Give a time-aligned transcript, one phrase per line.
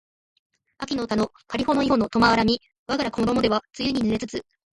[0.79, 4.43] 秋（あき）の田のかりほの庵（いほ）の苫（とま）を荒みわがころも手は露に濡れつつ